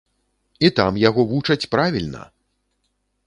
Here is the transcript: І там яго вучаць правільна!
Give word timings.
І 0.69 0.69
там 0.77 0.97
яго 1.09 1.25
вучаць 1.33 1.69
правільна! 1.75 2.23